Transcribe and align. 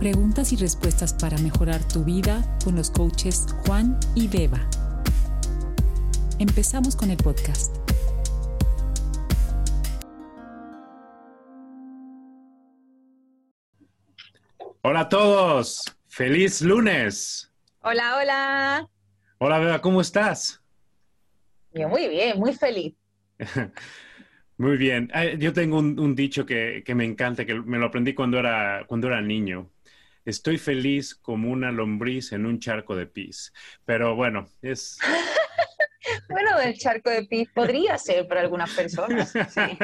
Preguntas 0.00 0.50
y 0.54 0.56
respuestas 0.56 1.12
para 1.12 1.36
mejorar 1.36 1.86
tu 1.86 2.04
vida 2.04 2.42
con 2.64 2.74
los 2.74 2.90
coaches 2.90 3.44
Juan 3.66 4.00
y 4.14 4.28
Beba. 4.28 4.66
Empezamos 6.38 6.96
con 6.96 7.10
el 7.10 7.18
podcast. 7.18 7.76
Hola 14.80 15.00
a 15.00 15.08
todos, 15.10 15.84
feliz 16.08 16.62
lunes. 16.62 17.52
Hola, 17.82 18.16
hola. 18.16 18.88
Hola 19.36 19.58
Beba, 19.58 19.82
¿cómo 19.82 20.00
estás? 20.00 20.62
muy 21.74 22.08
bien, 22.08 22.38
muy 22.38 22.54
feliz. 22.54 22.94
muy 24.56 24.78
bien. 24.78 25.10
Yo 25.38 25.52
tengo 25.52 25.76
un, 25.76 26.14
dicho 26.14 26.46
que, 26.46 26.82
me 26.94 27.04
encanta, 27.04 27.44
que 27.44 27.54
me 27.54 27.76
lo 27.76 27.84
aprendí 27.84 28.14
cuando 28.14 28.38
era, 28.38 28.84
cuando 28.86 29.08
era 29.08 29.20
niño. 29.20 29.68
Estoy 30.24 30.58
feliz 30.58 31.14
como 31.14 31.50
una 31.50 31.70
lombriz 31.72 32.32
en 32.32 32.46
un 32.46 32.58
charco 32.58 32.94
de 32.96 33.06
pis. 33.06 33.52
Pero 33.84 34.14
bueno, 34.14 34.48
es... 34.62 34.98
bueno, 36.28 36.58
el 36.60 36.76
charco 36.78 37.10
de 37.10 37.24
pis 37.24 37.48
podría 37.54 37.96
ser 37.98 38.26
para 38.28 38.40
algunas 38.40 38.70
personas. 38.74 39.30
Sí. 39.30 39.78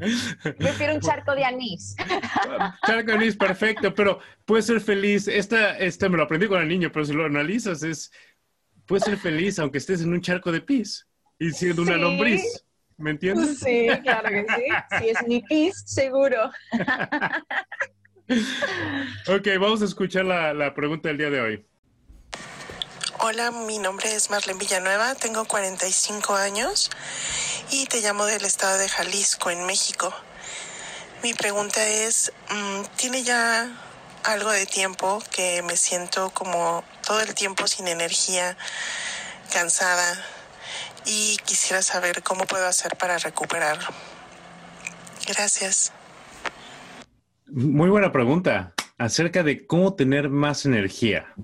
Prefiero 0.58 0.94
un 0.94 1.00
charco 1.00 1.34
de 1.34 1.44
anís. 1.44 1.94
Charco 2.86 3.10
de 3.10 3.12
anís, 3.12 3.36
perfecto, 3.36 3.94
pero 3.94 4.18
puedes 4.46 4.66
ser 4.66 4.80
feliz. 4.80 5.28
Esta, 5.28 5.76
esta 5.78 6.08
me 6.08 6.16
lo 6.16 6.22
aprendí 6.22 6.48
con 6.48 6.60
el 6.60 6.68
niño, 6.68 6.90
pero 6.90 7.04
si 7.04 7.12
lo 7.12 7.26
analizas, 7.26 7.82
es 7.82 8.10
puedes 8.86 9.04
ser 9.04 9.18
feliz 9.18 9.58
aunque 9.58 9.78
estés 9.78 10.00
en 10.02 10.12
un 10.12 10.20
charco 10.20 10.50
de 10.50 10.60
pis 10.60 11.06
y 11.38 11.50
siendo 11.50 11.82
una 11.82 11.96
lombriz. 11.96 12.42
¿Me 12.96 13.12
entiendes? 13.12 13.58
Sí, 13.60 13.88
claro 14.02 14.28
que 14.28 14.44
sí. 14.56 14.64
Si 14.98 15.08
es 15.08 15.26
mi 15.26 15.42
pis, 15.42 15.82
seguro. 15.86 16.50
Ok, 19.26 19.48
vamos 19.58 19.82
a 19.82 19.84
escuchar 19.84 20.24
la, 20.24 20.54
la 20.54 20.74
pregunta 20.74 21.08
del 21.08 21.18
día 21.18 21.30
de 21.30 21.40
hoy. 21.40 21.66
Hola, 23.18 23.50
mi 23.50 23.78
nombre 23.78 24.14
es 24.14 24.30
Marlene 24.30 24.58
Villanueva, 24.58 25.14
tengo 25.14 25.44
45 25.44 26.34
años 26.36 26.90
y 27.70 27.86
te 27.86 28.00
llamo 28.00 28.24
del 28.24 28.44
estado 28.44 28.78
de 28.78 28.88
Jalisco, 28.88 29.50
en 29.50 29.66
México. 29.66 30.12
Mi 31.22 31.34
pregunta 31.34 31.86
es, 31.86 32.32
mm, 32.48 32.82
¿tiene 32.96 33.22
ya 33.22 33.70
algo 34.24 34.50
de 34.50 34.64
tiempo 34.64 35.22
que 35.30 35.62
me 35.62 35.76
siento 35.76 36.30
como 36.30 36.82
todo 37.06 37.20
el 37.20 37.34
tiempo 37.34 37.66
sin 37.66 37.88
energía, 37.88 38.56
cansada 39.52 40.24
y 41.04 41.36
quisiera 41.44 41.82
saber 41.82 42.22
cómo 42.22 42.46
puedo 42.46 42.66
hacer 42.66 42.96
para 42.96 43.18
recuperar? 43.18 43.78
Gracias. 45.26 45.92
Muy 47.52 47.90
buena 47.90 48.12
pregunta 48.12 48.74
acerca 48.96 49.42
de 49.42 49.66
cómo 49.66 49.94
tener 49.94 50.28
más 50.28 50.66
energía. 50.66 51.34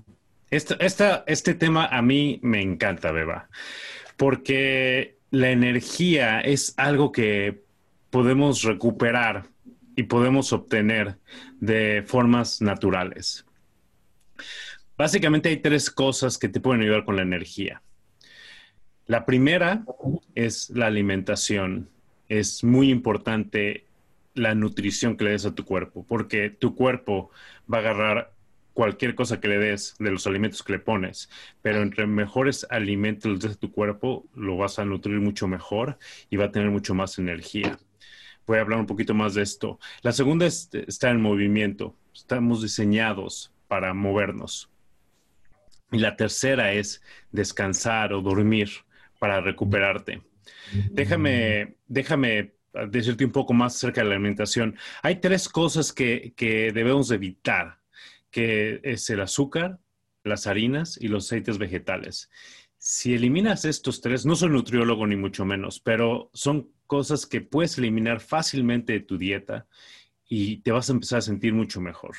este 0.49 1.53
tema 1.53 1.85
a 1.85 2.01
mí 2.01 2.39
me 2.43 2.61
encanta, 2.61 3.11
Beba, 3.11 3.49
porque 4.15 5.17
la 5.31 5.49
energía 5.49 6.39
es 6.39 6.73
algo 6.77 7.11
que 7.11 7.61
podemos 8.09 8.63
recuperar 8.63 9.47
y 9.97 10.03
podemos 10.03 10.53
obtener 10.53 11.17
de 11.59 12.03
formas 12.07 12.61
naturales. 12.61 13.45
Básicamente 14.97 15.49
hay 15.49 15.57
tres 15.57 15.91
cosas 15.91 16.37
que 16.37 16.47
te 16.47 16.61
pueden 16.61 16.83
ayudar 16.83 17.03
con 17.03 17.17
la 17.17 17.23
energía. 17.23 17.81
La 19.07 19.25
primera 19.25 19.83
es 20.35 20.69
la 20.69 20.85
alimentación. 20.85 21.89
Es 22.29 22.63
muy 22.63 22.91
importante 22.91 23.86
la 24.37 24.55
nutrición 24.55 25.17
que 25.17 25.25
le 25.25 25.31
des 25.31 25.45
a 25.45 25.55
tu 25.55 25.65
cuerpo, 25.65 26.05
porque 26.05 26.49
tu 26.49 26.75
cuerpo 26.75 27.31
va 27.71 27.77
a 27.77 27.81
agarrar 27.81 28.33
cualquier 28.73 29.15
cosa 29.15 29.39
que 29.39 29.47
le 29.47 29.57
des 29.57 29.95
de 29.97 30.11
los 30.11 30.27
alimentos 30.27 30.61
que 30.61 30.73
le 30.73 30.79
pones, 30.79 31.29
pero 31.63 31.81
entre 31.81 32.05
mejores 32.05 32.67
alimentos 32.69 33.39
de 33.39 33.55
tu 33.55 33.71
cuerpo, 33.71 34.27
lo 34.35 34.55
vas 34.55 34.77
a 34.77 34.85
nutrir 34.85 35.19
mucho 35.19 35.47
mejor 35.47 35.97
y 36.29 36.35
va 36.35 36.45
a 36.45 36.51
tener 36.51 36.69
mucho 36.69 36.93
más 36.93 37.17
energía. 37.17 37.79
Voy 38.45 38.59
a 38.59 38.61
hablar 38.61 38.79
un 38.79 38.85
poquito 38.85 39.13
más 39.15 39.33
de 39.33 39.41
esto. 39.41 39.79
La 40.03 40.11
segunda 40.11 40.45
es 40.45 40.69
estar 40.71 41.11
en 41.11 41.21
movimiento. 41.21 41.95
Estamos 42.13 42.61
diseñados 42.61 43.51
para 43.67 43.93
movernos. 43.93 44.69
Y 45.91 45.97
la 45.97 46.15
tercera 46.15 46.71
es 46.71 47.01
descansar 47.31 48.13
o 48.13 48.21
dormir 48.21 48.69
para 49.19 49.41
recuperarte. 49.41 50.21
Déjame, 50.91 51.77
déjame 51.87 52.53
decirte 52.89 53.25
un 53.25 53.31
poco 53.31 53.53
más 53.53 53.75
acerca 53.75 54.01
de 54.01 54.09
la 54.09 54.15
alimentación. 54.15 54.77
Hay 55.01 55.19
tres 55.19 55.49
cosas 55.49 55.93
que, 55.93 56.33
que 56.35 56.71
debemos 56.71 57.11
evitar 57.11 57.79
que 58.31 58.79
es 58.83 59.09
el 59.09 59.21
azúcar, 59.21 59.79
las 60.23 60.47
harinas 60.47 60.97
y 61.01 61.07
los 61.07 61.25
aceites 61.25 61.57
vegetales. 61.57 62.29
Si 62.77 63.13
eliminas 63.13 63.65
estos 63.65 64.01
tres, 64.01 64.25
no 64.25 64.35
soy 64.35 64.49
nutriólogo 64.49 65.07
ni 65.07 65.15
mucho 65.15 65.45
menos, 65.45 65.79
pero 65.79 66.29
son 66.33 66.69
cosas 66.85 67.25
que 67.25 67.41
puedes 67.41 67.77
eliminar 67.77 68.19
fácilmente 68.19 68.93
de 68.93 68.99
tu 68.99 69.17
dieta 69.17 69.67
y 70.27 70.57
te 70.57 70.71
vas 70.71 70.89
a 70.89 70.93
empezar 70.93 71.19
a 71.19 71.21
sentir 71.21 71.53
mucho 71.53 71.81
mejor. 71.81 72.15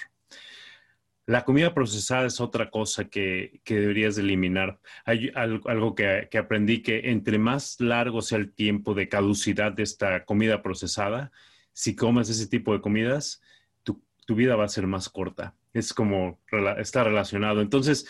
La 1.28 1.44
comida 1.44 1.75
procesada 1.75 2.27
es 2.27 2.41
otra 2.41 2.71
cosa 2.71 3.05
que, 3.05 3.61
deberías 3.66 4.16
eliminar. 4.16 4.81
Hay 5.05 5.31
algo, 5.34 5.94
que, 5.94 6.27
que, 6.31 6.39
aprendí 6.39 6.83
que 6.83 7.11
entre 7.11 7.39
más 7.39 7.78
largo 7.81 8.22
sea 8.22 8.39
el 8.39 8.55
tiempo 8.55 8.94
de 8.94 9.11
caducidad 9.11 9.72
de 9.72 9.83
esta 9.83 10.25
comida 10.25 10.62
procesada, 10.62 11.31
si 11.75 11.94
comes 11.94 12.31
ese 12.31 12.47
tipo 12.47 12.72
de 12.72 12.81
comidas, 12.81 13.43
tu 13.84 14.34
vida 14.34 14.56
va 14.56 14.65
a 14.65 14.69
ser 14.69 14.87
más 14.87 15.11
corta. 15.11 15.55
Es 15.75 15.93
como, 15.93 16.38
está 16.78 17.05
relacionado. 17.05 17.61
Entonces, 17.61 18.06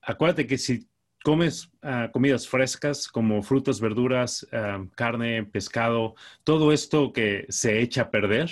acuérdate 0.00 0.46
que 0.46 0.56
si 0.56 0.88
comes 1.22 1.70
ah, 1.82 2.08
comidas 2.12 2.48
frescas 2.48 3.08
como 3.08 3.42
frutas, 3.42 3.80
verduras, 3.80 4.46
ah, 4.52 4.84
carne, 4.94 5.44
pescado, 5.44 6.14
todo 6.44 6.72
esto 6.72 7.12
que 7.12 7.44
se 7.50 7.80
echa 7.80 8.02
a 8.02 8.10
perder, 8.10 8.50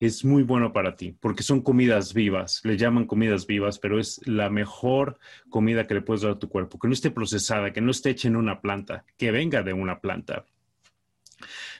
es 0.00 0.24
muy 0.24 0.42
bueno 0.42 0.72
para 0.72 0.96
ti, 0.96 1.16
porque 1.18 1.42
son 1.42 1.60
comidas 1.60 2.14
vivas, 2.14 2.60
le 2.64 2.76
llaman 2.76 3.06
comidas 3.06 3.46
vivas, 3.46 3.78
pero 3.78 3.98
es 3.98 4.20
la 4.26 4.48
mejor 4.50 5.18
comida 5.50 5.86
que 5.86 5.94
le 5.94 6.02
puedes 6.02 6.22
dar 6.22 6.32
a 6.32 6.38
tu 6.38 6.48
cuerpo, 6.48 6.78
que 6.78 6.88
no 6.88 6.94
esté 6.94 7.10
procesada, 7.10 7.72
que 7.72 7.80
no 7.80 7.90
esté 7.90 8.10
hecha 8.10 8.28
en 8.28 8.36
una 8.36 8.60
planta, 8.60 9.04
que 9.16 9.30
venga 9.30 9.62
de 9.62 9.72
una 9.72 10.00
planta. 10.00 10.44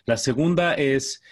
La 0.05 0.17
segunda 0.17 0.75
es 0.75 1.23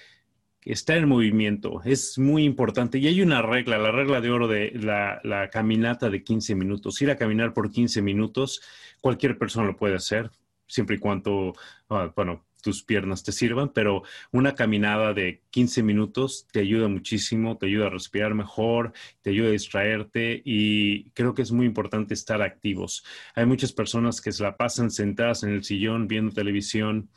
estar 0.67 0.97
en 0.97 1.09
movimiento 1.09 1.81
es 1.85 2.19
muy 2.19 2.45
importante. 2.45 2.99
Y 2.99 3.07
hay 3.07 3.23
una 3.23 3.41
regla, 3.41 3.79
la 3.79 3.93
regla 3.93 4.21
de 4.21 4.31
oro 4.31 4.49
de 4.49 4.73
la, 4.75 5.49
caminata 5.51 6.11
de 6.11 6.23
15 6.23 6.55
minutos. 6.55 7.01
Ir 7.01 7.11
a 7.11 7.17
caminar 7.17 7.55
por 7.55 7.71
15 7.71 8.03
minutos, 8.03 8.61
cualquier 9.01 9.39
persona 9.39 9.67
lo 9.67 9.77
puede 9.77 9.95
hacer, 9.95 10.31
siempre 10.67 10.97
y 10.97 10.99
cuando, 10.99 11.55
ah, 11.89 12.13
bueno, 12.15 12.46
tus 12.67 12.83
piernas 12.83 13.23
te 13.23 13.31
sirvan, 13.31 13.69
pero 13.73 14.03
una 14.33 14.57
caminada 14.57 15.15
de 15.15 15.45
15 15.51 15.85
minutos 15.85 16.49
te 16.51 16.59
ayuda 16.59 16.89
muchísimo, 16.89 17.57
te 17.57 17.67
ayuda 17.67 17.87
a 17.87 17.91
respirar 17.91 18.35
mejor, 18.35 18.93
te 19.23 19.31
ayuda 19.31 19.51
a 19.51 19.53
distraerte 19.53 20.43
y 20.45 21.11
creo 21.11 21.33
que 21.33 21.43
es 21.43 21.53
muy 21.53 21.65
importante 21.65 22.13
estar 22.13 22.43
activos. 22.43 23.05
Hay 23.37 23.47
muchas 23.47 23.73
personas 23.73 24.21
que 24.21 24.33
se 24.33 24.43
la 24.43 24.57
pasan 24.57 24.91
sentadas 24.91 25.45
en 25.45 25.51
el 25.51 25.63
sillón 25.63 26.09
viendo 26.09 26.35
televisión 26.35 27.09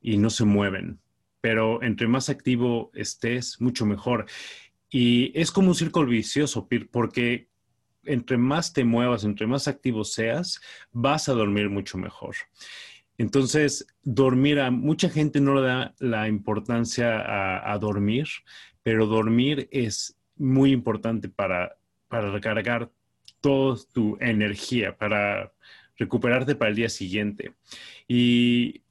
y 0.00 0.16
no 0.16 0.30
se 0.30 0.44
mueven 0.44 1.00
pero 1.40 1.82
entre 1.82 2.06
más 2.08 2.30
activo 2.30 2.90
estés, 2.94 3.60
mucho 3.60 3.84
mejor. 3.84 4.24
Y 4.88 5.38
es 5.38 5.50
como 5.50 5.68
un 5.68 5.74
círculo 5.74 6.08
vicioso, 6.08 6.66
porque 6.90 7.48
entre 8.04 8.38
más 8.38 8.72
te 8.72 8.82
muevas, 8.82 9.24
entre 9.24 9.46
más 9.46 9.68
activo 9.68 10.04
seas, 10.04 10.62
vas 10.90 11.28
a 11.28 11.34
dormir 11.34 11.68
mucho 11.68 11.98
mejor. 11.98 12.34
Entonces, 13.18 13.86
dormir, 14.02 14.60
a 14.60 14.70
mucha 14.70 15.08
gente 15.08 15.40
no 15.40 15.54
le 15.54 15.62
da 15.62 15.94
la 15.98 16.28
importancia 16.28 17.72
a, 17.72 17.78
dormir, 17.78 18.26
pero 18.82 19.06
dormir 19.06 19.68
es 19.70 20.18
muy 20.36 20.72
importante 20.72 21.28
para, 21.28 21.76
para 22.08 22.30
recargar 22.30 22.90
toda 23.40 23.78
tu 23.92 24.16
energía, 24.20 24.96
para 24.96 25.52
recuperarte 25.96 26.56
para 26.56 26.70
el 26.70 26.76
día 26.76 26.88
siguiente. 26.88 27.54
Y 28.08 28.82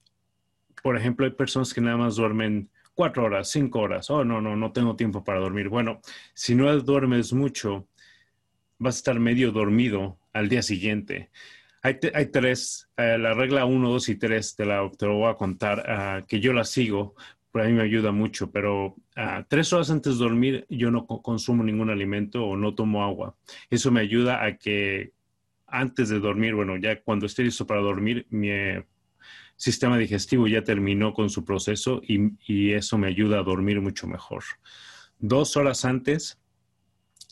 por 0.83 0.97
ejemplo, 0.97 1.25
hay 1.25 1.31
personas 1.31 1.73
que 1.73 1.81
nada 1.81 1.97
más 1.97 2.17
duermen 2.17 2.69
cuatro 2.93 3.23
horas, 3.23 3.49
cinco 3.49 3.79
horas. 3.79 4.09
Oh, 4.09 4.23
no, 4.23 4.41
no, 4.41 4.55
no 4.55 4.71
tengo 4.71 4.95
tiempo 4.95 5.23
para 5.23 5.39
dormir. 5.39 5.69
Bueno, 5.69 6.01
si 6.33 6.55
no 6.55 6.77
duermes 6.79 7.33
mucho, 7.33 7.87
vas 8.77 8.95
a 8.95 8.97
estar 8.97 9.19
medio 9.19 9.51
dormido 9.51 10.19
al 10.33 10.49
día 10.49 10.61
siguiente. 10.61 11.31
Hay, 11.85 11.99
tres, 12.31 12.89
eh, 12.95 13.17
la 13.17 13.33
regla 13.33 13.65
uno, 13.65 13.89
dos 13.89 14.07
y 14.07 14.15
tres 14.15 14.55
te, 14.55 14.65
la, 14.65 14.89
te 14.97 15.05
lo 15.05 15.15
voy 15.15 15.29
a 15.29 15.35
contar, 15.35 15.83
ah, 15.85 16.23
que 16.25 16.39
yo 16.39 16.53
la 16.53 16.63
sigo, 16.63 17.13
pero 17.51 17.65
a 17.65 17.67
mí 17.67 17.73
me 17.73 17.83
ayuda 17.83 18.13
mucho, 18.13 18.51
pero 18.51 18.95
ah, 19.17 19.45
tres 19.49 19.73
horas 19.73 19.91
antes 19.91 20.17
de 20.17 20.23
dormir 20.23 20.65
yo 20.69 20.91
no 20.91 21.05
consumo 21.05 21.61
ningún 21.61 21.89
alimento 21.89 22.45
o 22.45 22.55
no 22.55 22.73
tomo 22.73 23.03
agua. 23.03 23.35
Eso 23.69 23.91
me 23.91 23.99
ayuda 23.99 24.45
a 24.45 24.55
que 24.57 25.11
antes 25.67 26.07
de 26.07 26.19
dormir, 26.19 26.55
bueno, 26.55 26.77
ya 26.77 27.01
cuando 27.01 27.25
esté 27.25 27.43
listo 27.43 27.67
para 27.67 27.81
dormir, 27.81 28.27
mi 28.29 28.49
sistema 29.55 29.97
digestivo 29.97 30.47
ya 30.47 30.63
terminó 30.63 31.13
con 31.13 31.29
su 31.29 31.43
proceso 31.43 32.01
y, 32.07 32.71
eso 32.71 32.97
me 32.97 33.07
ayuda 33.07 33.39
a 33.39 33.43
dormir 33.43 33.81
mucho 33.81 34.07
mejor. 34.07 34.43
Dos 35.19 35.57
horas 35.57 35.83
antes 35.83 36.39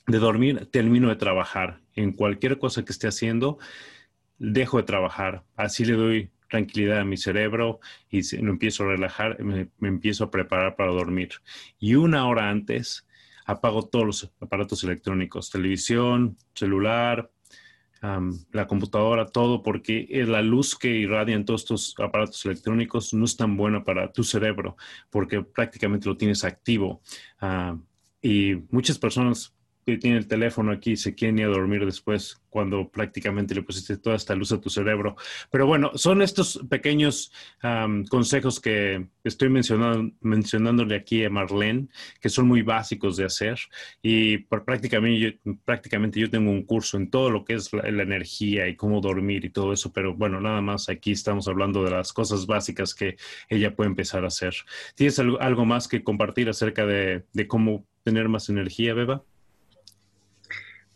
de 0.08 0.20
dormir, 0.20 0.68
termino 0.72 1.10
de 1.10 1.16
trabajar. 1.16 1.82
En 1.96 2.12
cualquier 2.12 2.58
cosa 2.58 2.84
que 2.84 2.92
esté 2.92 3.08
haciendo, 3.08 3.60
dejo 4.42 4.78
de 4.78 4.84
trabajar. 4.84 5.44
Así 5.56 5.86
le 5.86 5.94
doy 5.94 6.32
tranquilidad 6.50 7.00
a 7.00 7.06
mi 7.06 7.16
cerebro 7.16 7.80
y 8.10 8.22
me 8.42 8.50
empiezo 8.50 8.84
a 8.84 8.88
relajar, 8.88 9.42
me, 9.42 9.70
empiezo 9.82 10.26
a 10.26 10.32
preparar 10.32 10.76
para 10.76 10.92
dormir. 10.92 11.30
Y 11.80 11.96
una 11.96 12.28
hora 12.28 12.50
antes 12.50 13.08
apago 13.46 13.88
todos 13.88 14.06
los 14.06 14.34
aparatos 14.40 14.84
electrónicos, 14.84 15.50
televisión, 15.50 16.38
celular, 16.54 17.32
la 18.52 18.66
computadora, 18.66 19.28
todo, 19.28 19.62
porque 19.62 20.08
la 20.26 20.42
luz 20.42 20.76
que 20.76 20.90
irradian 20.90 21.46
todos 21.46 21.62
estos 21.62 21.96
aparatos 22.00 22.44
electrónicos 22.46 23.14
no 23.14 23.26
es 23.26 23.38
tan 23.38 23.56
buena 23.56 23.84
para 23.84 24.12
tu 24.12 24.24
cerebro, 24.24 24.76
porque 25.12 25.44
prácticamente 25.44 26.10
lo 26.10 26.18
tienes 26.18 26.44
activo. 26.44 27.02
Ah, 27.40 27.78
y 28.22 28.56
muchas 28.72 28.98
personas 28.98 29.56
tiene 29.86 30.18
el 30.18 30.28
teléfono 30.28 30.72
aquí 30.72 30.96
se 30.96 31.16
quieren 31.16 31.40
ir 31.40 31.46
a 31.46 31.50
dormir 31.50 31.86
después 31.86 32.42
cuando 32.50 32.90
prácticamente 32.90 33.56
le 33.56 33.64
pusiste 33.64 33.98
toda 33.98 34.18
esta 34.18 34.36
luz 34.36 34.52
a 34.52 34.60
tu 34.60 34.70
cerebro. 34.70 35.16
Pero 35.50 35.66
bueno, 35.66 35.92
son 35.96 36.22
estos 36.22 36.60
pequeños 36.70 37.32
consejos 38.10 38.60
que 38.60 39.08
estoy 39.24 39.50
mencionando, 39.50 40.14
mencionándole 40.20 40.96
aquí 40.96 41.24
a 41.24 41.30
Marlene, 41.30 41.88
que 42.20 42.30
son 42.30 42.48
muy 42.48 42.62
básicos 42.62 43.16
de 43.18 43.26
hacer. 43.26 43.58
Y 44.02 44.40
por 44.40 44.66
prácticamente, 44.66 45.40
yo, 45.44 45.56
prácticamente 45.64 46.20
yo 46.20 46.30
tengo 46.30 46.52
un 46.52 46.64
curso 46.64 46.98
en 46.98 47.10
todo 47.10 47.30
lo 47.30 47.46
que 47.46 47.54
es 47.54 47.72
la, 47.74 47.88
energía 47.88 48.68
y 48.68 48.76
cómo 48.76 49.00
dormir 49.00 49.46
y 49.46 49.50
todo 49.50 49.72
eso. 49.72 49.94
Pero 49.94 50.14
bueno, 50.14 50.42
nada 50.42 50.62
más 50.62 50.90
aquí 50.90 51.12
estamos 51.12 51.48
hablando 51.48 51.84
de 51.84 51.92
las 51.92 52.12
cosas 52.12 52.46
básicas 52.48 52.94
que 52.94 53.16
ella 53.50 53.76
puede 53.76 53.90
empezar 53.90 54.26
a 54.26 54.28
hacer. 54.28 54.54
¿Tienes 54.96 55.18
algo, 55.20 55.40
algo 55.40 55.66
más 55.66 55.88
que 55.88 56.04
compartir 56.04 56.50
acerca 56.50 56.86
de 56.86 57.24
cómo 57.48 57.86
tener 58.04 58.28
más 58.30 58.50
energía, 58.50 58.94
Beba? 58.94 59.24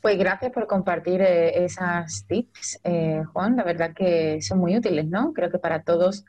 Pues 0.05 0.19
gracias 0.19 0.51
por 0.51 0.67
compartir 0.67 1.19
eh, 1.19 1.65
esas 1.65 2.27
tips, 2.27 2.79
eh, 2.83 3.23
Juan. 3.33 3.55
La 3.55 3.63
verdad 3.63 3.91
que 3.91 4.39
son 4.39 4.59
muy 4.59 4.77
útiles, 4.77 5.07
¿no? 5.07 5.33
Creo 5.33 5.49
que 5.49 5.57
para 5.57 5.81
todos. 5.81 6.25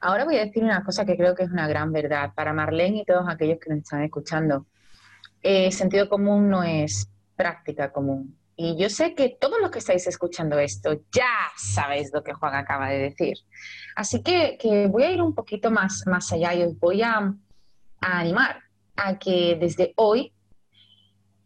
Ahora 0.00 0.24
voy 0.24 0.36
a 0.36 0.44
decir 0.44 0.62
una 0.62 0.84
cosa 0.84 1.04
que 1.04 1.16
creo 1.16 1.34
que 1.34 1.42
es 1.42 1.50
una 1.50 1.66
gran 1.66 1.90
verdad 1.90 2.34
para 2.36 2.52
Marlene 2.52 2.98
y 2.98 3.04
todos 3.04 3.28
aquellos 3.28 3.58
que 3.58 3.70
nos 3.70 3.80
están 3.80 4.04
escuchando. 4.04 4.66
Eh, 5.42 5.72
sentido 5.72 6.08
común 6.08 6.48
no 6.48 6.62
es 6.62 7.10
práctica 7.34 7.90
común. 7.90 8.38
Y 8.54 8.76
yo 8.80 8.88
sé 8.88 9.16
que 9.16 9.36
todos 9.40 9.60
los 9.60 9.72
que 9.72 9.80
estáis 9.80 10.06
escuchando 10.06 10.60
esto 10.60 10.94
ya 11.10 11.50
sabéis 11.56 12.12
lo 12.14 12.22
que 12.22 12.32
Juan 12.32 12.54
acaba 12.54 12.90
de 12.90 12.98
decir. 12.98 13.38
Así 13.96 14.22
que, 14.22 14.86
voy 14.88 15.02
a 15.02 15.10
ir 15.10 15.20
un 15.20 15.34
poquito 15.34 15.72
más, 15.72 16.04
más 16.06 16.32
allá 16.32 16.54
y 16.54 16.62
os 16.62 16.78
voy 16.78 17.02
a 17.02 17.34
animar 18.00 18.60
a 18.94 19.18
que 19.18 19.56
desde 19.60 19.94
hoy 19.96 20.32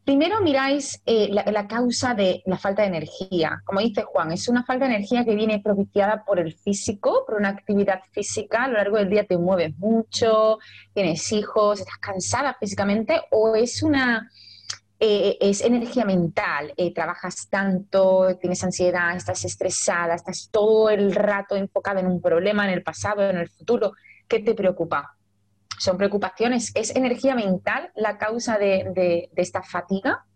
Primero 0.05 0.41
miráis 0.41 1.01
eh, 1.05 1.29
la, 1.31 1.69
causa 1.69 2.15
de 2.15 2.43
la 2.47 2.59
falta 2.59 2.83
de 2.83 2.89
energía. 2.89 3.63
Como 3.65 3.81
dice 3.81 4.03
Juan, 4.03 4.33
es 4.33 4.49
una 4.49 4.65
falta 4.65 4.87
de 4.87 4.95
energía 4.95 5.25
que 5.25 5.35
viene 5.35 5.61
propiciada 5.61 6.25
por 6.25 6.41
el 6.41 6.55
físico, 6.55 7.25
por 7.27 7.37
una 7.37 7.51
actividad 7.51 8.01
física. 8.11 8.65
A 8.65 8.69
lo 8.69 8.75
largo 8.75 8.97
del 8.97 9.11
día 9.11 9.25
te 9.25 9.37
mueves 9.37 9.77
mucho, 9.79 10.59
tienes 10.95 11.31
hijos, 11.33 11.81
estás 11.81 11.99
cansada 11.99 12.57
físicamente 12.59 13.21
o 13.31 13.55
es 13.55 13.83
una... 13.83 14.31
Eh, 15.03 15.39
es 15.41 15.63
energía 15.63 16.05
mental, 16.05 16.75
eh, 16.77 16.93
trabajas 16.93 17.49
tanto, 17.49 18.37
tienes 18.39 18.63
ansiedad, 18.63 19.17
estás 19.17 19.47
estresada, 19.47 20.15
estás 20.15 20.51
todo 20.53 20.91
el 20.91 21.15
rato 21.15 21.57
enfocada 21.57 22.01
en 22.01 22.07
un 22.07 22.21
problema, 22.21 22.67
en 22.67 22.75
el 22.75 22.83
pasado, 22.83 23.27
en 23.27 23.39
el 23.39 23.49
futuro, 23.49 23.93
¿qué 24.29 24.41
te 24.41 24.53
preocupa? 24.53 25.17
Son 25.81 25.97
preocupaciones, 25.97 26.73
es 26.75 26.95
energía 26.95 27.35
mental 27.35 27.91
la 27.97 28.19
causa 28.19 28.59
de, 28.59 29.31
esta 29.35 29.63
fatiga. 29.63 30.27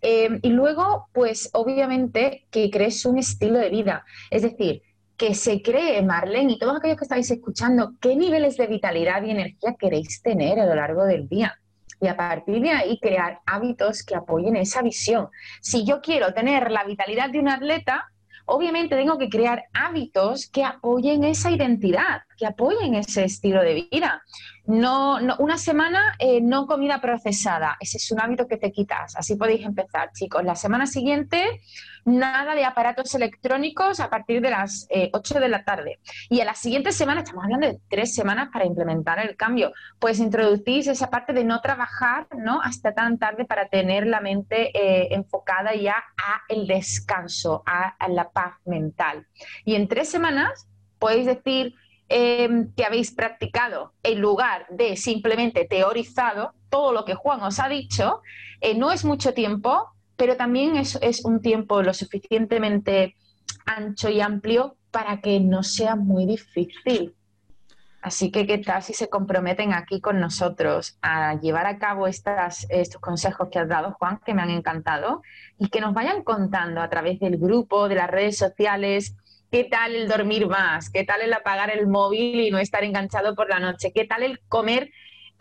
Eh, 0.00 0.38
y 0.40 0.48
luego, 0.48 1.08
pues 1.12 1.50
obviamente 1.52 2.46
que 2.50 2.70
crees 2.70 3.04
un 3.04 3.18
estilo 3.18 3.58
de 3.58 3.68
vida, 3.68 4.06
es 4.30 4.40
decir, 4.40 4.82
que 5.18 5.34
se 5.34 5.60
cree, 5.60 6.00
Marlene 6.00 6.52
y 6.52 6.58
todos 6.58 6.78
aquellos 6.78 6.96
que 6.96 7.04
estáis 7.04 7.30
escuchando, 7.30 7.92
qué 8.00 8.16
niveles 8.16 8.56
de 8.56 8.68
vitalidad 8.68 9.22
y 9.22 9.32
energía 9.32 9.74
queréis 9.78 10.22
tener 10.22 10.58
a 10.58 10.64
lo 10.64 10.74
largo 10.74 11.04
del 11.04 11.28
día. 11.28 11.60
Y 12.00 12.06
a 12.06 12.16
partir 12.16 12.62
de 12.62 12.70
ahí 12.70 12.98
crear 12.98 13.40
hábitos 13.44 14.02
que 14.02 14.14
apoyen 14.14 14.56
esa 14.56 14.80
visión. 14.80 15.28
Si 15.60 15.84
yo 15.84 16.00
quiero 16.00 16.32
tener 16.32 16.70
la 16.70 16.84
vitalidad 16.84 17.28
de 17.28 17.38
un 17.38 17.50
atleta, 17.50 18.06
obviamente 18.46 18.96
tengo 18.96 19.18
que 19.18 19.28
crear 19.28 19.64
hábitos 19.74 20.48
que 20.48 20.64
apoyen 20.64 21.24
esa 21.24 21.50
identidad, 21.50 22.22
que 22.40 22.46
apoyen 22.46 22.94
ese 22.94 23.24
estilo 23.24 23.60
de 23.62 23.86
vida. 23.90 24.22
No, 24.64 25.18
una 25.38 25.58
semana 25.58 26.14
eh, 26.18 26.40
no 26.40 26.66
comida 26.66 27.00
procesada, 27.00 27.76
ese 27.80 27.98
es 27.98 28.10
un 28.12 28.20
hábito 28.20 28.46
que 28.46 28.56
te 28.56 28.72
quitas. 28.72 29.14
Así 29.14 29.36
podéis 29.36 29.66
empezar, 29.66 30.10
chicos. 30.12 30.42
La 30.42 30.54
semana 30.54 30.86
siguiente, 30.86 31.60
nada 32.06 32.54
de 32.54 32.64
aparatos 32.64 33.14
electrónicos 33.14 34.00
a 34.00 34.08
partir 34.08 34.40
de 34.40 34.50
las 34.50 34.88
8 35.12 35.36
eh, 35.36 35.40
de 35.40 35.48
la 35.48 35.64
tarde. 35.64 35.98
Y 36.30 36.40
a 36.40 36.46
la 36.46 36.54
siguiente 36.54 36.92
semana, 36.92 37.20
estamos 37.20 37.44
hablando 37.44 37.66
de 37.66 37.78
tres 37.90 38.14
semanas 38.14 38.48
para 38.50 38.64
implementar 38.64 39.18
el 39.18 39.36
cambio, 39.36 39.72
pues 39.98 40.18
introducís 40.18 40.86
esa 40.86 41.10
parte 41.10 41.34
de 41.34 41.44
no 41.44 41.60
trabajar 41.60 42.26
¿no? 42.38 42.62
hasta 42.62 42.94
tan 42.94 43.18
tarde 43.18 43.44
para 43.44 43.68
tener 43.68 44.06
la 44.06 44.22
mente 44.22 44.70
eh, 44.74 45.08
enfocada 45.10 45.74
ya 45.74 45.96
a 46.16 46.40
el 46.48 46.66
descanso, 46.66 47.62
a 47.66 47.96
la 48.08 48.30
paz 48.30 48.54
mental. 48.64 49.26
Y 49.66 49.74
en 49.74 49.88
tres 49.88 50.08
semanas 50.08 50.68
podéis 50.98 51.26
decir 51.26 51.74
Em, 52.12 52.72
que 52.74 52.84
habéis 52.84 53.12
practicado 53.12 53.92
en 54.02 54.20
lugar 54.20 54.66
de 54.68 54.96
simplemente 54.96 55.64
teorizado 55.64 56.54
todo 56.68 56.92
lo 56.92 57.04
que 57.04 57.14
Juan 57.14 57.40
os 57.40 57.60
ha 57.60 57.68
dicho, 57.68 58.20
eh, 58.60 58.74
no 58.74 58.90
es 58.90 59.04
mucho 59.04 59.32
tiempo, 59.32 59.92
pero 60.16 60.36
también 60.36 60.74
es, 60.74 60.98
es 61.02 61.24
un 61.24 61.40
tiempo 61.40 61.82
lo 61.82 61.94
suficientemente 61.94 63.14
ancho 63.64 64.08
y 64.08 64.20
amplio 64.20 64.74
para 64.90 65.20
que 65.20 65.38
no 65.38 65.62
sea 65.62 65.94
muy 65.94 66.26
difícil. 66.26 67.14
Así 68.02 68.32
que, 68.32 68.44
¿qué 68.44 68.58
tal 68.58 68.82
si 68.82 68.92
se 68.92 69.08
comprometen 69.08 69.72
aquí 69.72 70.00
con 70.00 70.18
nosotros 70.18 70.98
a 71.02 71.38
llevar 71.38 71.66
a 71.66 71.78
cabo 71.78 72.08
estas, 72.08 72.66
estos 72.70 73.00
consejos 73.00 73.50
que 73.52 73.60
has 73.60 73.68
dado, 73.68 73.92
Juan, 74.00 74.18
que 74.26 74.34
me 74.34 74.42
han 74.42 74.50
encantado, 74.50 75.22
y 75.58 75.68
que 75.68 75.80
nos 75.80 75.94
vayan 75.94 76.24
contando 76.24 76.80
a 76.80 76.90
través 76.90 77.20
del 77.20 77.38
grupo, 77.38 77.88
de 77.88 77.94
las 77.94 78.10
redes 78.10 78.36
sociales, 78.36 79.14
¿Qué 79.50 79.64
tal 79.64 79.96
el 79.96 80.06
dormir 80.06 80.46
más? 80.46 80.90
¿Qué 80.90 81.02
tal 81.02 81.22
el 81.22 81.32
apagar 81.32 81.70
el 81.70 81.88
móvil 81.88 82.40
y 82.40 82.52
no 82.52 82.58
estar 82.58 82.84
enganchado 82.84 83.34
por 83.34 83.48
la 83.48 83.58
noche? 83.58 83.90
¿Qué 83.92 84.04
tal 84.04 84.22
el 84.22 84.38
comer 84.48 84.90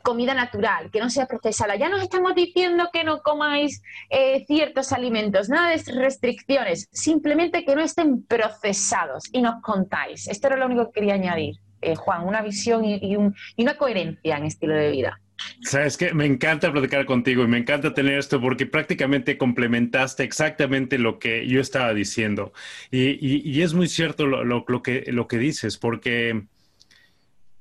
comida 0.01 0.33
natural, 0.33 0.89
que 0.89 0.99
no 0.99 1.11
sea 1.11 1.27
procesada? 1.27 1.75
Ya 1.75 1.89
nos 1.89 2.01
estamos 2.01 2.33
diciendo 2.33 2.89
que 2.91 3.03
no 3.03 3.21
comáis 3.21 3.83
eh, 4.09 4.45
ciertos 4.47 4.93
alimentos, 4.93 5.49
nada 5.49 5.69
de 5.69 5.83
restricciones, 5.93 6.89
simplemente 6.91 7.63
que 7.63 7.75
no 7.75 7.81
estén 7.81 8.23
procesados 8.25 9.25
y 9.31 9.43
nos 9.43 9.61
contáis. 9.61 10.27
Esto 10.27 10.47
era 10.47 10.57
lo 10.57 10.65
único 10.65 10.85
que 10.87 11.01
quería 11.01 11.13
añadir, 11.13 11.57
eh, 11.81 11.95
Juan, 11.95 12.25
una 12.25 12.41
visión 12.41 12.83
y 12.85 13.15
una 13.15 13.77
coherencia 13.77 14.37
en 14.37 14.45
estilo 14.45 14.73
de 14.73 14.89
vida. 14.89 15.19
Sabes 15.61 15.97
que 15.97 16.13
me 16.13 16.25
encanta 16.25 16.71
platicar 16.71 17.05
contigo 17.05 17.43
y 17.43 17.47
me 17.47 17.57
encanta 17.57 17.93
tener 17.93 18.17
esto 18.17 18.41
porque 18.41 18.65
prácticamente 18.65 19.37
complementaste 19.37 20.23
exactamente 20.23 20.97
lo 20.97 21.19
que 21.19 21.47
yo 21.47 21.61
estaba 21.61 21.93
diciendo. 21.93 22.53
Y, 22.91 23.61
es 23.61 23.73
muy 23.73 23.87
cierto 23.87 24.25
lo, 24.25 24.81
que, 24.81 25.05
lo 25.07 25.27
que 25.27 25.37
dices, 25.37 25.77
porque 25.77 26.45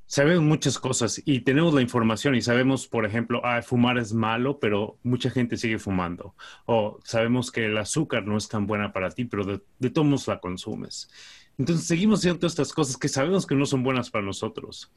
sabemos 0.06 0.44
muchas 0.44 0.78
cosas 0.78 1.20
y 1.24 1.40
tenemos 1.40 1.74
la 1.74 1.82
información 1.82 2.34
y 2.34 2.42
sabemos, 2.42 2.86
por 2.86 3.04
ejemplo, 3.04 3.42
ah, 3.44 3.62
fumar 3.62 3.98
es 3.98 4.12
malo, 4.12 4.58
pero 4.58 4.98
mucha 5.02 5.30
gente 5.30 5.56
sigue 5.56 5.78
fumando. 5.78 6.34
O 6.66 6.98
sabemos 7.04 7.50
que 7.52 7.66
el 7.66 7.76
azúcar 7.78 8.26
no 8.26 8.36
es 8.36 8.48
tan 8.48 8.66
buena 8.66 8.92
para 8.92 9.10
ti, 9.10 9.24
pero 9.24 9.44
de, 9.44 9.60
de 9.78 9.90
todos 9.90 10.26
la 10.28 10.40
consumes. 10.40 11.10
Entonces 11.58 11.86
seguimos 11.86 12.20
haciendo 12.20 12.46
estas 12.46 12.72
cosas 12.72 12.96
que 12.96 13.08
sabemos 13.08 13.46
que 13.46 13.56
no 13.56 13.66
son 13.66 13.82
buenas 13.82 14.10
para 14.10 14.24
nosotros. 14.24 14.92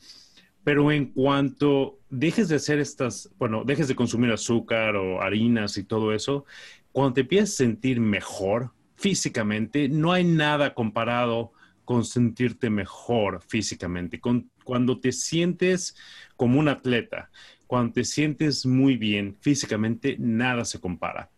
Pero 0.64 0.92
en 0.92 1.08
cuanto 1.08 2.00
dejes 2.10 2.50
de 2.50 2.58
hacer 2.58 2.80
estas, 2.80 3.30
bueno, 3.38 3.64
dejes 3.64 3.88
de 3.88 3.96
consumir 3.96 4.32
azúcar 4.32 4.96
o 4.96 5.22
harinas 5.22 5.78
y 5.78 5.84
todo 5.84 6.14
eso, 6.14 6.46
cuando 6.92 7.14
te 7.14 7.22
empiezas 7.22 7.52
a 7.52 7.58
sentir 7.58 8.00
mejor 8.00 8.72
físicamente, 8.96 9.90
no 9.90 10.12
hay 10.12 10.24
nada 10.24 10.74
comparado 10.74 11.54
con 11.86 12.06
sentirte 12.06 12.70
mejor 12.70 13.42
físicamente. 13.48 14.20
Con, 14.20 14.50
cuando 14.64 15.00
te 15.00 15.12
sientes 15.12 15.96
como 16.36 16.60
un 16.60 16.68
atleta, 16.68 17.32
cuando 17.68 17.94
te 17.94 18.04
sientes 18.04 18.66
muy 18.66 18.98
bien 18.98 19.36
físicamente, 19.42 20.16
nada 20.20 20.66
se 20.66 20.80
compara. 20.80 21.30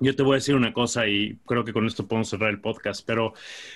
Yo 0.00 0.14
te 0.14 0.22
voy 0.22 0.34
a 0.34 0.36
decir 0.36 0.54
una 0.54 0.72
cosa 0.72 1.06
y 1.08 1.38
creo 1.46 1.64
que 1.64 1.72
con 1.72 1.86
esto 1.86 2.06
podemos 2.06 2.28
cerrar 2.28 2.50
el 2.50 2.60
podcast, 2.60 3.04
pero 3.04 3.34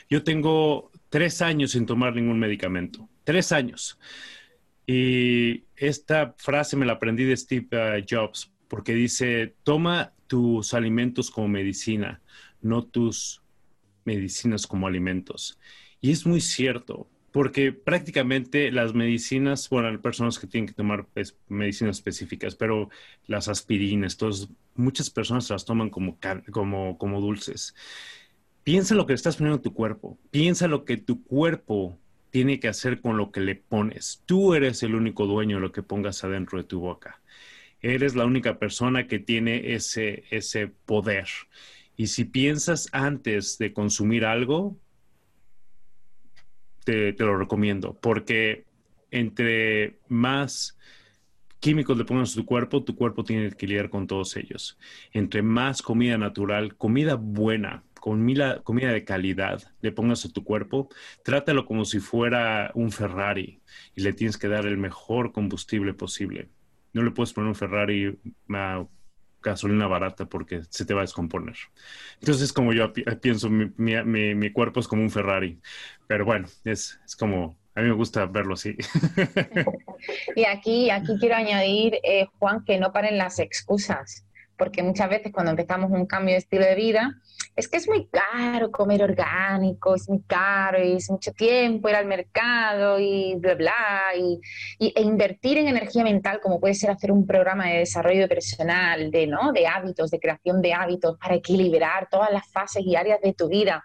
yo 0.08 0.22
tengo 0.22 0.90
tres 1.08 1.42
años 1.42 1.72
sin 1.72 1.84
tomar 1.84 2.14
ningún 2.14 2.38
medicamento. 2.38 3.08
Tres 3.24 3.52
años. 3.52 3.98
Y 4.86 5.64
esta 5.76 6.34
frase 6.38 6.76
me 6.76 6.86
la 6.86 6.94
aprendí 6.94 7.24
de 7.24 7.36
Steve 7.36 7.68
uh, 7.72 8.04
Jobs, 8.08 8.52
porque 8.68 8.94
dice, 8.94 9.54
toma 9.62 10.12
tus 10.26 10.74
alimentos 10.74 11.30
como 11.30 11.48
medicina, 11.48 12.20
no 12.60 12.84
tus 12.84 13.42
medicinas 14.04 14.66
como 14.66 14.86
alimentos. 14.86 15.58
Y 16.00 16.10
es 16.10 16.26
muy 16.26 16.40
cierto, 16.40 17.08
porque 17.32 17.72
prácticamente 17.72 18.70
las 18.72 18.94
medicinas, 18.94 19.68
bueno, 19.68 19.88
hay 19.88 19.98
personas 19.98 20.38
que 20.38 20.46
tienen 20.46 20.68
que 20.68 20.74
tomar 20.74 21.06
medicinas 21.48 21.96
específicas, 21.96 22.54
pero 22.54 22.90
las 23.26 23.48
aspirinas, 23.48 24.16
todas, 24.16 24.48
muchas 24.74 25.10
personas 25.10 25.48
las 25.50 25.64
toman 25.64 25.90
como, 25.90 26.18
como, 26.50 26.98
como 26.98 27.20
dulces. 27.20 27.74
Piensa 28.64 28.94
lo 28.94 29.06
que 29.06 29.14
estás 29.14 29.36
poniendo 29.36 29.56
en 29.56 29.62
tu 29.62 29.74
cuerpo, 29.74 30.18
piensa 30.30 30.68
lo 30.68 30.84
que 30.84 30.96
tu 30.96 31.24
cuerpo 31.24 31.98
tiene 32.32 32.58
que 32.58 32.68
hacer 32.68 33.00
con 33.00 33.16
lo 33.16 33.30
que 33.30 33.40
le 33.40 33.54
pones. 33.54 34.22
Tú 34.26 34.54
eres 34.54 34.82
el 34.82 34.94
único 34.94 35.26
dueño 35.26 35.56
de 35.56 35.62
lo 35.62 35.70
que 35.70 35.82
pongas 35.82 36.24
adentro 36.24 36.58
de 36.58 36.64
tu 36.64 36.80
boca. 36.80 37.20
Eres 37.80 38.16
la 38.16 38.24
única 38.24 38.58
persona 38.58 39.06
que 39.06 39.18
tiene 39.18 39.74
ese, 39.74 40.24
ese 40.30 40.66
poder. 40.66 41.26
Y 41.94 42.06
si 42.06 42.24
piensas 42.24 42.88
antes 42.92 43.58
de 43.58 43.74
consumir 43.74 44.24
algo, 44.24 44.78
te, 46.84 47.12
lo 47.18 47.36
recomiendo, 47.36 47.94
porque 48.00 48.64
entre 49.10 49.98
más 50.08 50.78
químicos 51.60 51.98
le 51.98 52.06
pongas 52.06 52.32
a 52.32 52.36
tu 52.36 52.46
cuerpo, 52.46 52.82
tu 52.82 52.96
cuerpo 52.96 53.24
tiene 53.24 53.50
que 53.52 53.66
lidiar 53.66 53.90
con 53.90 54.06
todos 54.06 54.36
ellos. 54.38 54.78
Entre 55.12 55.42
más 55.42 55.82
comida 55.82 56.16
natural, 56.16 56.76
comida 56.76 57.16
buena, 57.16 57.84
comida, 58.02 58.60
comida 58.64 58.90
de 58.90 59.04
calidad 59.04 59.62
le 59.80 59.92
pongas 59.92 60.24
a 60.24 60.32
tu 60.32 60.42
cuerpo, 60.42 60.88
trátalo 61.22 61.66
como 61.66 61.84
si 61.84 62.00
fuera 62.00 62.72
un 62.74 62.90
Ferrari 62.90 63.62
y 63.94 64.02
le 64.02 64.12
tienes 64.12 64.36
que 64.36 64.48
dar 64.48 64.66
el 64.66 64.76
mejor 64.76 65.30
combustible 65.30 65.94
posible. 65.94 66.48
No 66.92 67.04
le 67.04 67.12
puedes 67.12 67.32
poner 67.32 67.46
un 67.46 67.54
Ferrari 67.54 68.18
a 68.52 68.84
gasolina 69.40 69.86
barata 69.86 70.26
porque 70.26 70.62
se 70.68 70.84
te 70.84 70.94
va 70.94 71.02
a 71.02 71.04
descomponer. 71.04 71.54
Entonces 72.18 72.42
es 72.42 72.52
como 72.52 72.72
yo 72.72 72.92
pienso, 72.92 73.48
mi, 73.48 74.52
cuerpo 74.52 74.80
es 74.80 74.88
como 74.88 75.02
un 75.02 75.10
Ferrari, 75.10 75.60
pero 76.08 76.24
bueno, 76.24 76.48
es, 76.64 76.98
es 77.06 77.14
como, 77.14 77.56
a 77.76 77.82
mí 77.82 77.86
me 77.86 77.94
gusta 77.94 78.26
verlo 78.26 78.54
así. 78.54 78.76
y 80.34 80.44
aquí, 80.44 80.90
aquí 80.90 81.18
quiero 81.20 81.36
añadir, 81.36 82.00
eh, 82.02 82.26
Juan, 82.40 82.64
que 82.64 82.80
no 82.80 82.92
paren 82.92 83.16
las 83.16 83.38
excusas, 83.38 84.26
porque 84.56 84.82
muchas 84.82 85.08
veces 85.08 85.32
cuando 85.32 85.52
empezamos 85.52 85.92
un 85.92 86.06
cambio 86.06 86.34
de 86.34 86.38
estilo 86.38 86.64
de 86.64 86.74
vida, 86.74 87.20
es 87.54 87.68
que 87.68 87.76
es 87.76 87.88
muy 87.88 88.08
caro 88.08 88.70
comer 88.70 89.02
orgánico, 89.02 89.94
es 89.94 90.08
muy 90.08 90.22
caro, 90.22 90.82
y 90.82 90.96
es 90.96 91.10
mucho 91.10 91.32
tiempo 91.32 91.88
ir 91.88 91.96
al 91.96 92.06
mercado 92.06 92.98
y 92.98 93.34
bla, 93.36 93.54
bla, 93.54 94.02
y, 94.16 94.40
e 94.78 95.02
invertir 95.02 95.58
en 95.58 95.68
energía 95.68 96.02
mental, 96.02 96.40
como 96.40 96.60
puede 96.60 96.74
ser 96.74 96.90
hacer 96.90 97.12
un 97.12 97.26
programa 97.26 97.68
de 97.68 97.80
desarrollo 97.80 98.26
personal, 98.26 99.10
de, 99.10 99.26
¿no? 99.26 99.52
de 99.52 99.66
hábitos, 99.66 100.10
de 100.10 100.18
creación 100.18 100.62
de 100.62 100.72
hábitos, 100.72 101.18
para 101.18 101.34
equilibrar 101.34 102.08
todas 102.10 102.32
las 102.32 102.50
fases 102.50 102.84
y 102.86 102.96
áreas 102.96 103.20
de 103.20 103.34
tu 103.34 103.48
vida. 103.48 103.84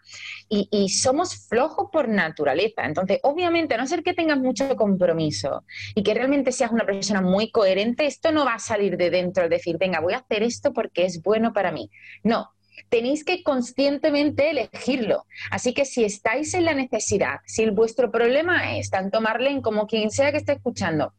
Y, 0.50 0.88
somos 0.90 1.48
flojos 1.48 1.90
por 1.92 2.08
naturaleza. 2.08 2.86
Entonces, 2.86 3.20
obviamente, 3.24 3.76
a 3.76 3.78
no 3.78 3.86
ser 3.86 4.04
que 4.04 4.14
tengas 4.14 4.38
mucho 4.38 4.76
compromiso 4.76 5.64
y 5.94 6.04
que 6.04 6.14
realmente 6.14 6.52
seas 6.52 6.72
una 6.72 6.86
persona 6.86 7.22
muy 7.22 7.52
coherente, 7.52 8.06
esto 8.06 8.32
no 8.32 8.46
va 8.46 8.56
a 8.56 8.60
salir 8.60 8.98
de 8.98 9.10
dentro, 9.10 9.50
decir, 9.50 9.78
venga, 9.78 10.00
voy 10.00 10.14
a 10.14 10.18
hacer 10.18 10.44
esto 10.44 10.74
porque 10.74 11.06
es 11.06 11.22
bueno 11.22 11.54
para 11.54 11.72
mí. 11.72 11.90
No, 12.24 12.52
tenéis 12.90 13.24
que 13.24 13.44
conscientemente 13.44 14.50
elegirlo. 14.50 15.26
Así 15.52 15.74
que 15.74 15.86
si 15.86 16.04
estáis 16.04 16.54
en 16.54 16.66
la 16.66 16.74
necesidad, 16.74 17.40
si 17.46 17.70
vuestro 17.70 18.12
problema 18.12 18.78
es, 18.78 18.90
tanto 18.90 19.22
Marlene 19.22 19.62
como 19.62 19.88
quien 19.88 20.12
sea 20.12 20.32
que 20.32 20.38
esté 20.38 20.54
escuchando, 20.54 21.14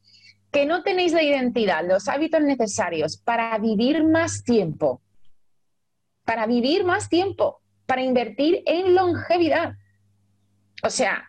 que 0.50 0.66
no 0.66 0.82
tenéis 0.82 1.12
la 1.12 1.22
identidad, 1.22 1.86
los 1.86 2.08
hábitos 2.08 2.40
necesarios 2.40 3.18
para 3.18 3.56
vivir 3.58 4.04
más 4.04 4.44
tiempo, 4.44 5.02
para 6.24 6.46
vivir 6.46 6.84
más 6.84 7.08
tiempo, 7.08 7.60
para 7.86 8.02
invertir 8.02 8.62
en 8.66 8.94
longevidad. 8.94 9.74
O 10.82 10.90
sea, 10.90 11.28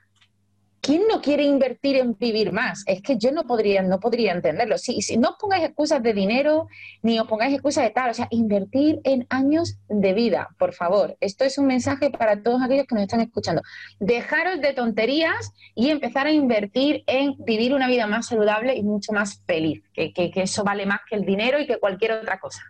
¿quién 0.81 1.03
no 1.07 1.21
quiere 1.21 1.43
invertir 1.43 1.95
en 1.97 2.17
vivir 2.17 2.51
más? 2.51 2.83
Es 2.87 3.01
que 3.01 3.17
yo 3.17 3.31
no 3.31 3.43
podría, 3.43 3.81
no 3.81 3.99
podría 3.99 4.31
entenderlo. 4.31 4.77
Si, 4.77 5.01
si 5.01 5.17
no 5.17 5.29
os 5.29 5.35
pongáis 5.39 5.63
excusas 5.65 6.01
de 6.01 6.13
dinero, 6.13 6.67
ni 7.01 7.19
os 7.19 7.27
pongáis 7.27 7.53
excusas 7.53 7.83
de 7.83 7.89
tal, 7.91 8.11
o 8.11 8.13
sea, 8.13 8.27
invertir 8.31 8.99
en 9.03 9.25
años 9.29 9.77
de 9.87 10.13
vida, 10.13 10.49
por 10.57 10.73
favor. 10.73 11.17
Esto 11.19 11.43
es 11.43 11.57
un 11.57 11.67
mensaje 11.67 12.09
para 12.09 12.41
todos 12.41 12.61
aquellos 12.61 12.85
que 12.87 12.95
nos 12.95 13.03
están 13.03 13.21
escuchando. 13.21 13.61
Dejaros 13.99 14.61
de 14.61 14.73
tonterías 14.73 15.53
y 15.75 15.89
empezar 15.89 16.27
a 16.27 16.31
invertir 16.31 17.03
en 17.07 17.35
vivir 17.39 17.73
una 17.73 17.87
vida 17.87 18.07
más 18.07 18.27
saludable 18.27 18.75
y 18.75 18.83
mucho 18.83 19.13
más 19.13 19.41
feliz, 19.45 19.83
que, 19.93 20.13
que 20.13 20.31
eso 20.35 20.63
vale 20.63 20.85
más 20.85 21.01
que 21.09 21.15
el 21.15 21.25
dinero 21.25 21.59
y 21.59 21.67
que 21.67 21.77
cualquier 21.77 22.13
otra 22.13 22.39
cosa. 22.39 22.61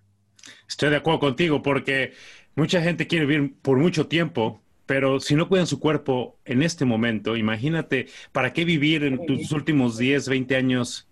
Estoy 0.67 0.89
de 0.89 0.97
acuerdo 0.97 1.19
contigo 1.19 1.61
porque 1.61 2.13
mucha 2.55 2.81
gente 2.81 3.07
quiere 3.07 3.25
vivir 3.25 3.55
por 3.61 3.77
mucho 3.77 4.07
tiempo, 4.07 4.61
pero 4.89 5.19
si 5.19 5.35
no 5.35 5.47
cuidan 5.47 5.67
su 5.67 5.79
cuerpo 5.79 6.39
en 6.45 6.63
este 6.63 6.83
momento, 6.83 7.37
imagínate, 7.37 8.07
¿para 8.31 8.53
qué 8.53 8.65
vivir 8.65 9.03
en 9.03 9.23
tus 9.23 9.51
últimos 9.51 9.99
10, 9.99 10.27
20 10.27 10.55
años 10.55 11.07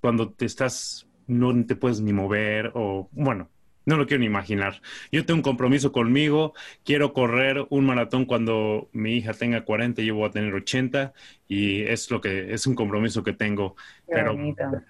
cuando 0.00 0.30
te 0.30 0.46
estás, 0.46 1.06
no 1.26 1.52
te 1.66 1.76
puedes 1.76 2.00
ni 2.00 2.14
mover 2.14 2.72
o, 2.72 3.10
bueno, 3.12 3.50
no 3.90 3.96
lo 3.96 4.06
quiero 4.06 4.20
ni 4.20 4.26
imaginar. 4.26 4.80
Yo 5.10 5.26
tengo 5.26 5.38
un 5.38 5.42
compromiso 5.42 5.92
conmigo, 5.92 6.54
quiero 6.84 7.12
correr 7.12 7.66
un 7.70 7.84
maratón 7.84 8.24
cuando 8.24 8.88
mi 8.92 9.16
hija 9.16 9.34
tenga 9.34 9.64
40 9.64 10.00
y 10.00 10.06
yo 10.06 10.14
voy 10.14 10.28
a 10.28 10.30
tener 10.30 10.54
80 10.54 11.12
y 11.48 11.82
es 11.82 12.08
lo 12.12 12.20
que 12.20 12.54
es 12.54 12.68
un 12.68 12.76
compromiso 12.76 13.24
que 13.24 13.32
tengo, 13.32 13.74
pero 14.06 14.36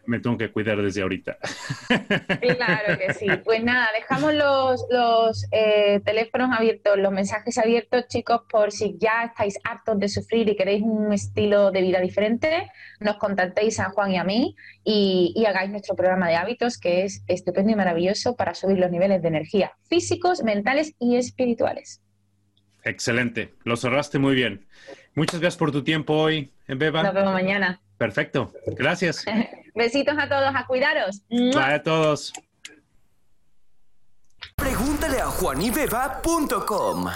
me 0.05 0.21
tengo 0.21 0.37
que 0.37 0.53
cuidar 0.53 0.83
desde 0.83 1.01
ahorita. 1.01 1.39
Claro 2.41 2.99
que 2.99 3.15
sí. 3.15 3.27
Pues 3.45 3.65
nada, 3.65 3.89
dejamos 3.95 4.35
los, 4.35 4.85
los 4.91 5.47
eh, 5.51 6.01
teléfonos 6.05 6.51
abiertos, 6.53 6.99
los 6.99 7.13
mensajes 7.13 7.57
abiertos, 7.57 8.07
chicos, 8.09 8.43
por 8.51 8.73
si 8.73 8.99
ya 8.99 9.25
estáis 9.25 9.59
hartos 9.65 9.99
de 9.99 10.09
sufrir 10.09 10.49
y 10.51 10.57
queréis 10.57 10.83
un 10.83 11.13
estilo 11.13 11.71
de 11.71 11.81
vida 11.81 12.01
diferente, 12.01 12.71
nos 12.99 13.17
contactéis 13.17 13.81
a 13.81 13.91
Juan 13.91 14.11
y 14.11 14.19
a 14.19 14.25
mí 14.25 14.57
y, 14.85 15.33
y 15.35 15.47
hagáis 15.47 15.71
nuestro 15.71 15.97
programa 15.97 16.29
de 16.29 16.37
hábitos 16.37 16.77
que 16.77 17.05
es 17.05 17.25
estupendo 17.27 17.73
y 17.73 17.77
maravilloso 17.77 18.37
para 18.37 18.55
subir 18.55 18.79
los 18.91 18.93
niveles 18.93 19.23
de 19.23 19.29
energía 19.29 19.73
físicos, 19.89 20.43
mentales 20.43 20.95
y 20.99 21.17
espirituales. 21.17 22.03
Excelente, 22.83 23.55
lo 23.65 23.77
cerraste 23.77 24.19
muy 24.19 24.35
bien. 24.35 24.67
Muchas 25.15 25.41
gracias 25.41 25.59
por 25.59 25.71
tu 25.71 25.85
tiempo 25.85 26.15
hoy, 26.15 26.53
en 26.67 26.79
Beba. 26.79 27.03
Nos 27.03 27.15
vemos 27.15 27.33
mañana. 27.33 27.81
Perfecto, 27.99 28.53
gracias. 28.67 29.25
Besitos 29.75 30.17
a 30.19 30.29
todos, 30.29 30.53
a 30.55 30.67
cuidaros. 30.67 31.23
Bye 31.29 31.75
a 31.75 31.83
todos. 31.83 32.33
Pregúntale 34.57 35.21
a 35.21 35.27
juanibeba.com. 35.27 37.11